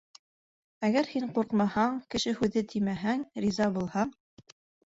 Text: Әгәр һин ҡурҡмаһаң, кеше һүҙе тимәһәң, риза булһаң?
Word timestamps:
Әгәр 0.87 1.09
һин 1.11 1.27
ҡурҡмаһаң, 1.35 1.99
кеше 2.15 2.35
һүҙе 2.39 2.65
тимәһәң, 2.75 3.23
риза 3.47 3.73
булһаң? 3.77 4.19